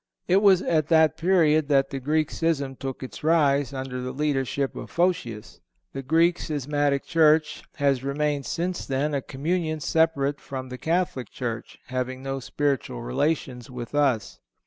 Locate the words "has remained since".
7.75-8.87